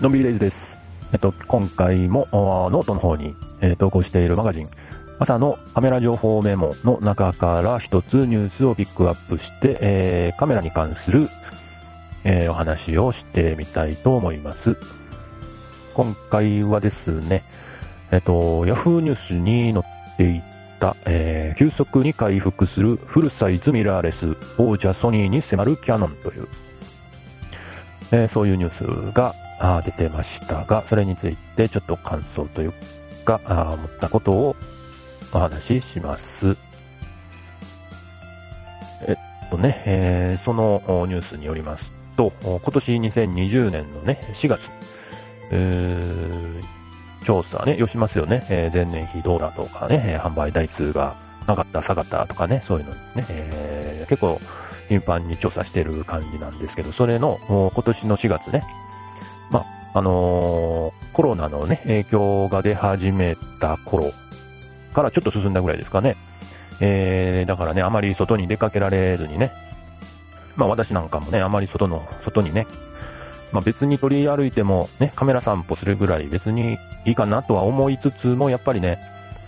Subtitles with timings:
[0.00, 0.78] のんびりデイズです。
[1.14, 4.68] えっと、今回もノートの方に、えー投稿しているマガジン、
[5.18, 11.28] 朝のカメラ情報メモの中から一つニュースをピックアップして、えーカメラに関する、
[12.24, 14.76] えーお話をしてみたいと思います。
[15.94, 17.42] 今回はですね、
[18.10, 19.00] えっと、 Yahoo!
[19.00, 20.42] ニュースに載ってい
[20.78, 26.48] た、えー急速に回復するフルサイズミラーレス王者ソニーに迫るキヤノンという、
[28.12, 32.74] えーそういうニュースがあ出てましたが、それについてちょっと感想という
[33.24, 34.56] か、あ思ったことを
[35.32, 36.56] お話しします。
[39.06, 44.70] えっとね、えーそのニュースによりますと、今年2020年のね、4月、
[45.50, 46.76] えー
[47.24, 48.46] 調査ね、よしますよね。
[48.50, 51.16] えー前年比どうだとかね、え販売台数が
[51.48, 54.40] 上がった、下がったとかね、そういうのね、えー結構
[54.88, 58.62] 頻繁に調査してる感じなんですけど、それの今年の4月ね、
[59.50, 59.60] ま
[59.94, 64.12] あ、あのーコロナのね、影響が出始めた頃
[64.92, 66.14] からちょっと進んだぐらいですかね。
[66.80, 69.50] えーだからね、あまり外に出かけられずにね、
[70.56, 72.66] まあ私なんかもね、あまり外の、外にね、
[73.50, 78.98] まあ別に取り歩いてもね、カメラ散歩するぐらい別にいいかなとは思いつつも、やっぱりね、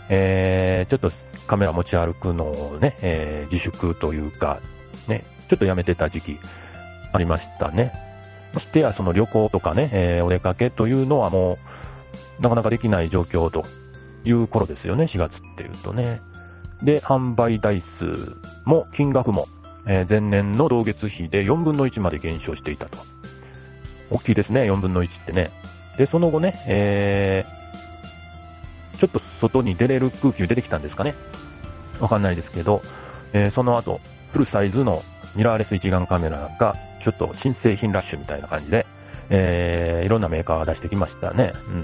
[0.09, 1.11] えーちょっと
[1.47, 4.61] カメラ持ち歩くのをね、えー自粛というか、
[5.07, 6.39] ね、ちょっとやめてた時期
[7.13, 8.08] ありましたね。
[8.53, 11.59] ましてやその旅行とかね、えーお出かけというのはも
[12.39, 13.65] う、なかなかできない状況と
[14.25, 16.21] いう頃ですよね、4月っていうとね。
[16.83, 19.49] で、販売台数も金額も、
[19.87, 22.99] えー前年の同月比で4分の1まで減少していたと。
[24.11, 25.51] 大きいですね、4分の1ってね。
[25.99, 27.59] で、その後ね、えー
[28.99, 31.15] ちょっと外に出れる空気出てきたんですかね。
[32.01, 32.83] わかんないですけど、
[33.33, 34.01] えーその後、
[34.33, 35.03] フルサイズの
[35.37, 38.87] ミラーレス一眼カメラが、ちょっと新製品ラッシュみたいな感じで、
[39.31, 41.53] えーいろんなメーカーが出してきましたね。
[41.69, 41.83] うん。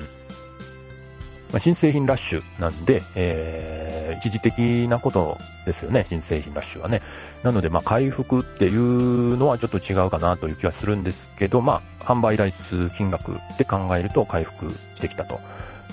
[1.52, 7.02] まあ、新製品ラッシュなんで、えー一時的なことですよね、新製品ラッシュはね。
[7.42, 15.40] なので、まあ、回復っていうのはちょっと違うかなという気はするんですけど、まあ、販売台数金額で考えると回復してきたと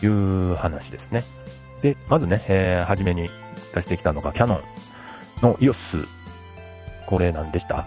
[0.03, 1.23] いう話ですね。
[1.81, 3.29] で、まずね、えー初めに
[3.73, 4.61] 出してきたのがキヤノ
[5.41, 6.07] ンの EOS。
[7.07, 7.85] これ何でした？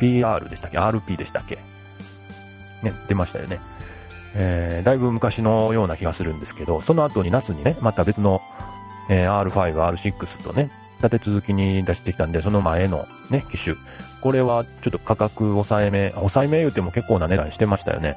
[0.00, 1.58] ?PR でしたっけ ?RP でしたっけ？
[2.82, 3.60] ね、出ましたよね。
[4.36, 8.40] えーだいぶ昔のような気がするんですけど、その後に夏にね、また別の、
[9.08, 10.70] えー R5、R6 とね、
[11.02, 13.76] 立て続きに出してきたんで、その前のね、機種。
[14.22, 18.16] これはちょっと価格抑えめ、抑えめ言うても結構な値段してましたよね。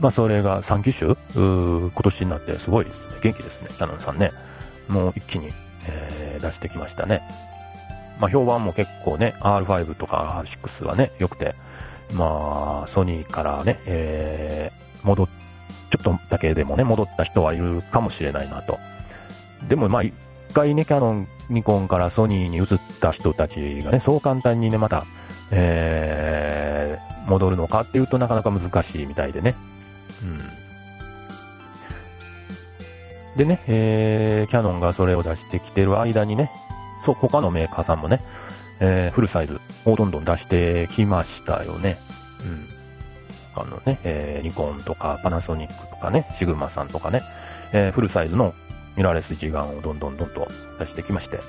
[0.00, 1.14] まあそれが3機種？
[1.34, 3.14] 今年になってすごいですね。
[3.22, 4.32] 元気ですね、キャノンさんね。
[4.88, 5.52] もう一気に、
[5.86, 7.22] えー出してきましたね。
[8.18, 11.54] まあ評判も結構ね、R5 とか R6 はね、良くて、
[12.12, 15.28] まあ、ソニーからね、えー戻っ、
[15.90, 18.78] ちょっとだけでもね、戻った人はいるかもしれないなと。
[19.68, 20.14] でもまあ、一
[20.54, 22.66] 回ね、キャノン、ニコンからソニーに移っ
[23.00, 25.04] た人たちがね、そう簡単にね、また、
[25.50, 29.54] えー戻るのかっていうとなかなか難しいみたいでね。
[30.22, 30.40] うん。
[33.36, 36.50] でね、えー、キャノンがそれを出してきてる間にね、
[37.04, 38.22] そう、他のメーカーさんもね、
[38.80, 41.98] えーフルサイズをどんどん出してきましたよね。
[42.42, 42.68] うん。
[43.56, 47.22] あのね、えーニコンとかパナソニックとかね、シグマさんとかね、
[47.72, 48.54] えーフルサイズの
[48.96, 50.48] ミラーレス一眼をどんどんどんと
[50.78, 51.40] 出してきまして。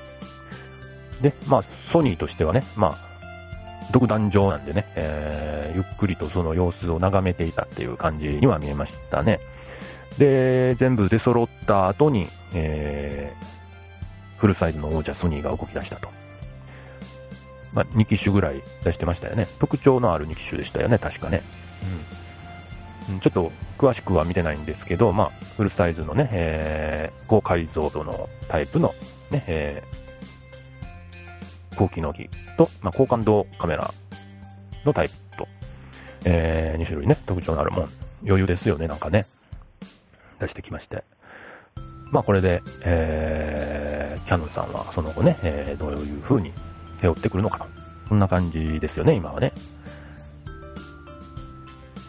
[1.20, 2.96] で、まあ、ソニーとしてはね、まあ、
[3.92, 9.40] 独壇場なんでね、えーゆっくりとその様子を眺めていたっていう感じには見えましたね。
[10.18, 13.55] で、全部出揃った後に、えー
[14.46, 16.08] フルサイズの王者ソニーが動き出したと。
[17.72, 19.48] まあ、2機種ぐらい出してましたよね。
[19.58, 21.42] 特徴のある2機種でしたよね、確かね。
[23.10, 23.20] うん。
[23.20, 28.94] ちょっと詳しくは見てないんですけど、まあ、フルサイズのね、えー高解像度のタイプの
[29.32, 33.92] ね、えー高機能機と、まあ、高感度カメラ
[34.84, 35.48] のタイプと、
[36.24, 37.88] え2種類ね、特徴のあるもん。
[38.24, 39.26] 余裕ですよね、なんかね。
[40.38, 41.02] 出してきまして。
[42.10, 43.85] まあこれで、えー、
[44.26, 46.52] キャノンさんはその後ね、えーどういう風に
[47.00, 47.66] 手を打ってくるのかと。
[48.08, 49.52] そんな感じですよね、今はね。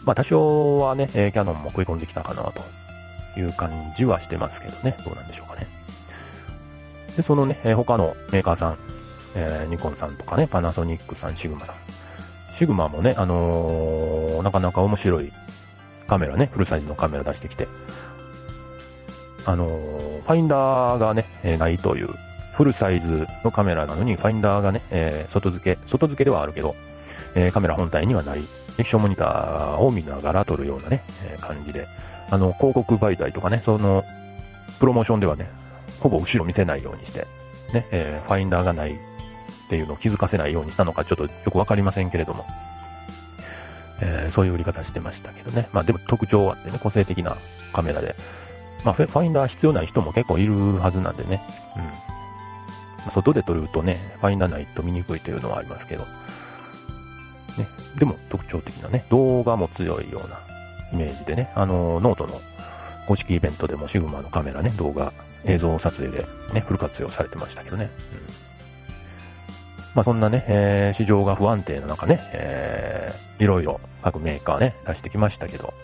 [0.04, 2.62] まあ多少はね、えキャノンも食い込んできたかなと
[3.38, 4.96] いう感じはしてますけどね。
[5.04, 5.66] どうなんでしょうかね。
[7.16, 8.78] で、そのね、え他のメーカーさん、
[9.34, 11.76] えーニコンさんとかね、パナソニックさん、シグマさん。
[12.54, 15.32] シグマもね、あのーなかなか面白い
[16.08, 17.68] カメラね、フルサイズのカメラ出してきて、
[19.44, 22.10] あのーファインダーがね、えーないという、
[22.52, 26.76] フルサイズのカメラなのに、ファインダーがね、えー外付け、外付けではあるけど、
[27.34, 28.46] え、カメラ本体にはない、
[28.76, 31.88] 液晶モニターを見ながら撮るようなね、え、感じで、
[32.30, 34.04] あの、広告媒体とかね、その、
[34.78, 35.48] プロモーションではね、
[36.00, 37.26] ほぼ後ろ見せないようにして、
[37.72, 38.94] ね、え、ファインダーがないっ
[39.70, 42.44] ていうのを気づかせないようにしたのかちょっとよくわかりませんけれども、
[44.02, 45.68] えー、そういう売り方してましたけどね。
[45.72, 47.38] まあでも特徴あってね、個性的な
[47.72, 48.14] カメラで。
[48.84, 51.42] まあファインダー必要ない人も結構いるはずなんでね。
[51.76, 53.10] うん。
[53.10, 56.04] 外で撮るとね、ファインダーないと見にくいというのはありますけど。
[57.56, 57.68] ね。
[57.98, 60.40] でも特徴的なね、動画も強いような
[60.92, 62.40] イメージでね、あの、ノートの
[63.06, 65.12] 公式イベントでもシグマのカメラね、動画、
[65.44, 67.90] 映像撮影でね、フル活用されてましたけどね。
[68.12, 68.48] うん
[69.94, 75.74] まあ、そんなね、えー、市場が不安定な中ね、えー、いろいろ各メーカーね、出してきましたけど、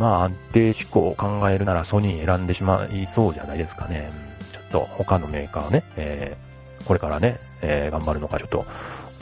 [0.00, 4.10] まあ安定志向を考えるならソニー選んでしまいそうじゃないですかね。
[4.50, 8.64] ちょっと他のメーカーね、えー、これからね、えー、頑張るのかちょっと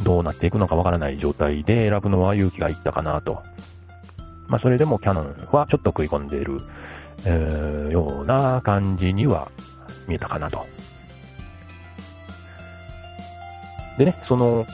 [0.04, 3.42] どうなっていくのかわからない状態で選ぶのは勇気がいったかなと。
[4.46, 6.60] まあそれでもキャノンはちょっと食い込んでいる、
[7.25, 9.50] えー、ような感じには
[10.06, 10.64] 見えたかなと。
[13.98, 14.64] でね、その、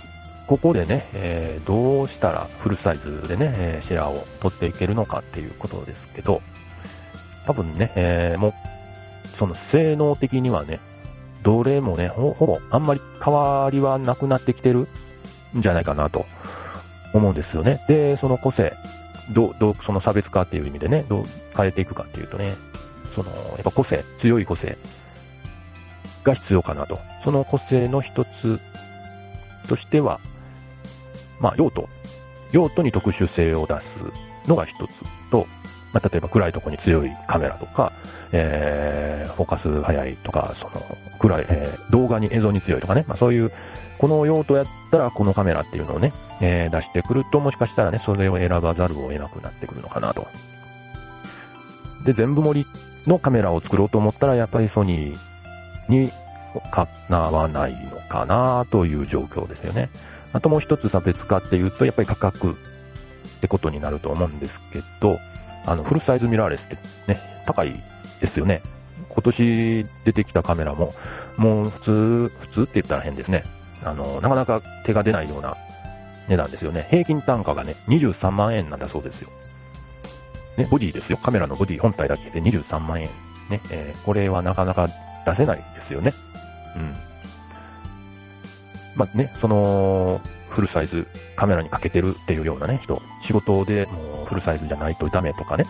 [0.47, 6.43] ここでね、えー、どうしたらフルサイズでね、え、シェアを取っていけるのかっていうことですけど、
[7.47, 10.81] 多分ね、えー、もう、その性能的にはね、
[11.43, 14.87] どれもね、ほぼあんまり変わりはなくなってきてる
[15.57, 16.27] んじゃないかなと
[17.13, 17.85] 思うんですよね。
[17.89, 18.75] で、その個性、
[19.31, 21.25] ど、どう、その差別化っていう意味でね、どう
[21.57, 22.55] 変えていくかっていうとね、
[23.15, 24.77] その、やっぱ個性、強い個性
[26.23, 26.99] が必要かなと。
[27.23, 28.61] その個性の一つ
[29.69, 30.21] としては、
[31.45, 31.91] まあ、用途。
[32.53, 33.87] 用途に特殊性を出す
[34.47, 34.91] のが一つ
[35.31, 35.47] と、
[35.93, 37.93] まあ、例えば暗いとこに強いカメラとか、
[38.33, 43.53] えー、フォーカス早いとか、その、暗い、えー、動画に映像に強いとかね、まあ、そういう、
[43.99, 50.27] この用途やったらこのカメラっていうのをね、えー、出してくると、もしかしたらね、それを選ばざるを得なくなってくるのかなと。
[52.07, 52.67] で、全部盛り
[53.07, 55.19] のカメラを作ろうと思ったら、やっぱりソニー
[55.91, 56.11] に
[56.71, 59.91] かなわないのかなという状況ですよね。
[60.35, 62.55] あともう一つ差別化っていうと、やっぱり価格っ
[63.41, 65.19] てことになると思うんですけど、
[65.65, 66.77] あの、フルサイズミラーレスって
[67.07, 67.83] ね、高い
[68.21, 68.61] ですよね。
[69.09, 70.93] 今年出てきたカメラも、
[71.37, 73.45] もう普通、普通って言ったら変ですね。
[73.85, 75.57] あの、なかなか手が出ないような
[76.29, 76.89] 値段ですよね。
[76.91, 79.31] 平均単価がね、23万円なんだそうですよ。
[80.57, 81.19] ね、ボディですよ。
[81.19, 83.09] カメラのボディ本体だけで23万円。
[83.51, 84.89] ね、えー、これはなかなか
[85.27, 86.13] 出せないですよね。
[86.77, 86.97] うん。
[88.95, 95.67] まあね、その、フルサイズカメラにかけてるっていうようなね、人、仕事でもうフルサイズじゃないとダメとかね、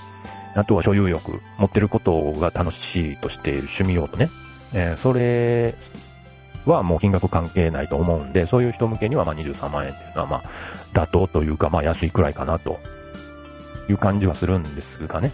[0.55, 4.31] あとは所有欲、持ってることが楽しいとしている趣味用とね、
[4.75, 5.75] えー、それ
[6.67, 10.45] はもう金額関係ないと思うんで、そういう人向けにはま23万円っていうのはま
[10.93, 12.79] 妥当というかまあ安いくらいかなと
[13.89, 15.33] いう感じはするんですがね。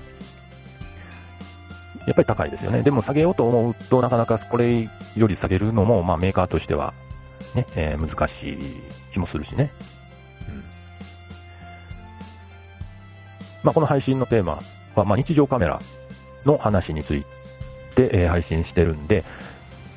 [2.06, 2.82] やっぱり高いですよね。
[2.82, 6.94] でも下げようと思うと、なかなかこれより下げるのも、まあメーカーとしては、
[7.54, 8.58] ね、えー、難しい
[9.12, 9.72] 気もするしね。
[10.48, 10.64] うん。
[13.62, 14.62] まあこの配信のテーマ
[14.94, 15.80] は、まあ日常カメラ
[16.44, 17.24] の話につい
[17.94, 19.24] て、えー、配信してるんで、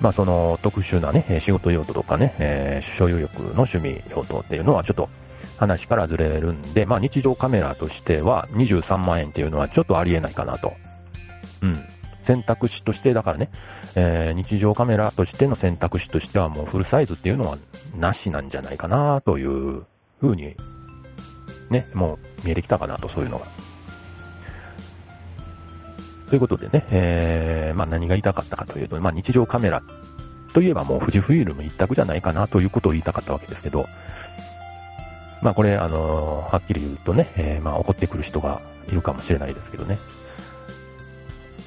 [0.02, 5.10] まあその特殊なね、仕事用途とかね、えー、所有欲の趣味用途っていうのはちょっと
[5.58, 10.74] 話からずれるんで、まあ日常カメラとしては23万円っていうのはちょっとありえないかなと。
[11.62, 11.86] うん。
[12.24, 13.50] 選択肢として、だからね、
[13.96, 17.58] えー、日常カメラとしての選択肢としてはもうフルサイズっていうのは
[17.96, 19.84] なしなんじゃないかなという
[20.20, 20.56] ふうに、
[21.70, 23.46] ね、もう見えてきたかなと、そういうのが。
[26.30, 29.84] ということでね、えー、まあ何が言いたかったかというと、まあ日常カメラ
[30.54, 33.88] といえばもう富士フイルム一択じゃないかなということを言いたかったわけですけど、
[35.42, 40.00] まあこれ、あのー、はっきり言うとね、えー、まあ怒ってくる人がいるかもしれないですけどね。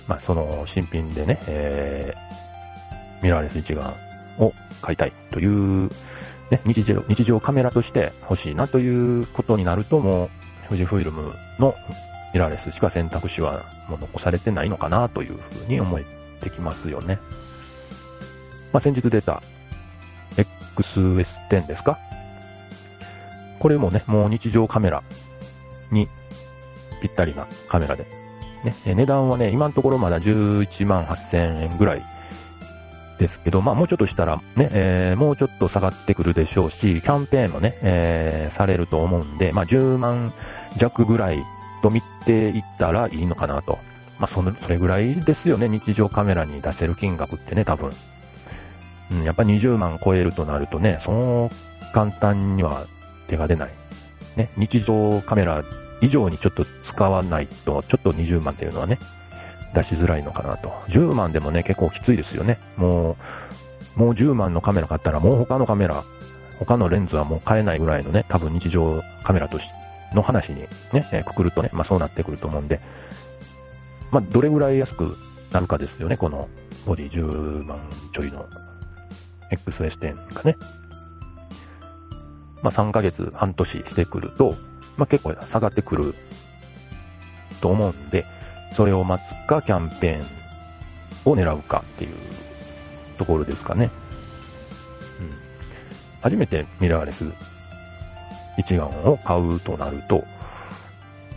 [0.08, 3.94] まあ、その新品でね、えー、ミラーレス一眼
[4.38, 5.90] を買いたいという、
[6.50, 10.30] ね、日常、日常カメラとして欲しいなということになると、もう、
[10.68, 11.74] 富士フイルムの
[12.32, 16.04] ミラーレスしか選択肢はもう残されてないのかなというふうに思え
[16.40, 17.18] てきますよね。
[18.72, 19.42] まあ、先日出た
[20.76, 21.98] XS10 ですか
[23.58, 25.02] これもね、もう日常カメラ
[25.90, 26.08] に
[27.00, 28.06] ぴったりなカメラで
[28.64, 32.02] ね、値段はね、今のところまだ11万8000円ぐらい
[33.18, 40.32] ですけど、まあもうちょっとしたらね、えー、もうちょっと下がってくるでしょうし、キャンペーンもね、えー、されると思うんで、まあ10万
[40.76, 41.42] 弱ぐらい
[41.82, 43.78] と見ていったらいいのかなと。
[44.18, 47.92] まあその、それぐらいですよね、日常カメラに出せる金額ってね、多分。
[49.10, 52.86] うん、やっぱ20万超えるとなるとね、そう簡単には
[53.28, 53.70] 手が出ない。
[54.36, 55.64] ね、日常カメラ
[56.00, 58.98] 以上にちょっと使わないと、ちょっと20万っていうのはね、
[59.74, 60.72] 出しづらいのかなと。
[60.88, 62.58] 10万でもね、結構きついですよね。
[62.76, 63.16] も
[63.96, 66.04] う、もう10万のカメラ買ったら、もう他のカメラ、
[66.58, 69.68] 他のレンズはもう買えないぐらいのね、多分日常カメラとし
[70.14, 70.60] の話に
[70.92, 72.80] ね、え、くくるとね、まあそうなってくると思うんで、
[74.10, 75.16] まあどれぐらい安く
[75.52, 76.48] なるかですよね、この
[76.86, 77.78] ボディ10万
[78.12, 78.46] ちょいの
[79.50, 80.56] XS10 がね。
[82.62, 84.56] まあ3ヶ月、半年してくると、
[84.96, 86.14] まあ結構下がってくる
[87.60, 88.26] と思うんで、
[88.72, 92.14] それを待つか、キャンペーンを狙うかっていう
[93.18, 93.90] ところですかね。
[95.20, 95.30] うん。
[96.20, 97.24] 初めてミラーレス
[98.58, 100.24] 一眼を買うとなると、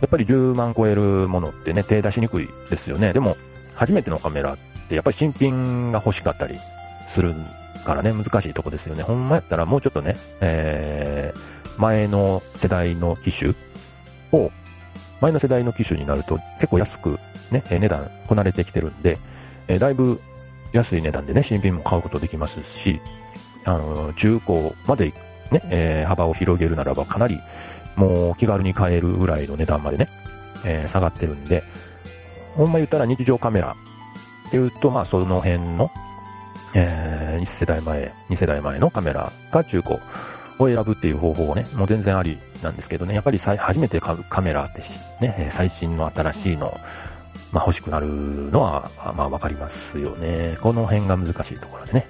[0.00, 3.12] やっぱり10万超えるものってね、手出しにくいですよね。
[3.12, 3.36] でも、
[3.74, 6.58] 初めてのカメラってやっぱり新品が欲しかったり
[7.06, 7.34] する
[7.84, 9.02] からね、難しいとこですよね。
[9.02, 11.19] ほんまやったらもうちょっとね、えー、
[11.80, 13.54] 前の世代の機種
[14.32, 14.52] を、
[15.20, 17.18] 前の世代の機種になると結構安く
[17.50, 19.18] ね、値段こなれてきてるんで、
[19.66, 20.20] えー、だいぶ
[20.72, 23.00] 安い値段でね、新品も買うことできますし、
[23.64, 25.12] あの、中古まで
[25.50, 27.40] ね、えー、幅を広げるならばかなり
[27.96, 30.08] もう気軽に買えるぐらいの値段までね、
[30.64, 31.64] えー、下がってるんで、
[32.54, 33.76] ほんま言ったら日常カメラ
[34.48, 35.90] っていうと、まあその辺の、
[36.74, 39.98] えー、1世代前、2世代前のカメラが中古
[40.64, 44.82] を選ぶっていう方法はね、もう全然ありなんですけどね、やっぱり初めて買うカメラって
[45.20, 46.78] ね、最新の新しいの、
[47.52, 50.58] まあ欲しくなるのは、まあわかりますよね。
[50.60, 52.08] この辺が難しいところでね。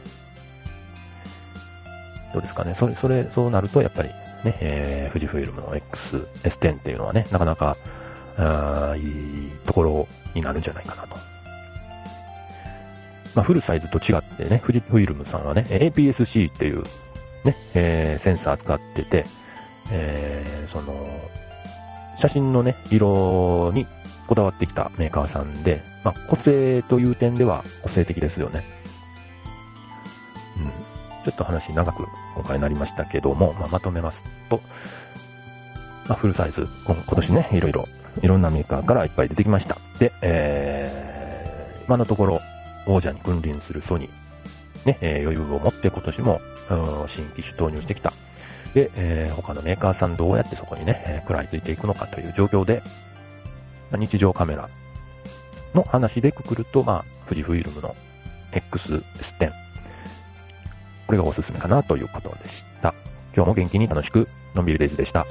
[2.33, 2.75] どうですかね？
[2.75, 4.09] それ、それ、そうなると、やっぱり、
[4.45, 7.77] ね、えー、富士フイルムの X、S10 っていうのはね、なかなか、
[8.37, 11.17] あいいところになるんじゃないかなと。
[13.35, 16.85] まあ、フルサイズと違ってね、富士フイルムさんはね、APS-C っていう、
[17.45, 19.27] ね、えー、センサー使ってて、
[19.91, 21.07] えー、その、
[22.17, 23.87] 写真のね、色に
[24.27, 28.65] こだわってきたメーカーさんで、まあ、個性という点では個性的ですよね。
[30.57, 30.67] うん。
[31.25, 34.61] ちょっと話長く今回なりましたけども、まあ、まとめますと、
[36.07, 37.89] まあ、フルサイズ、今年ね、いろいろ、
[38.23, 39.79] いろんなメーカーからいっぱい出てきました。
[39.99, 42.41] で、えー、今のところ、
[42.87, 46.41] 王者に君臨するソニー、ね、えー、余裕を持って今年も、
[47.07, 48.13] 新機種投入してきた。
[48.75, 52.83] で、えー、他のメーカーさんどうやってそこにね、えー、食らいついていくのかという状況で、
[53.91, 54.69] まあ、日常カメラ
[55.75, 57.97] の話でくくると、まあ、富士フイルムの
[58.53, 59.53] XS10、
[61.07, 62.95] これがおすすめかなということでした。
[63.35, 65.27] 今日も元気に楽しく、のんびりレイズでした。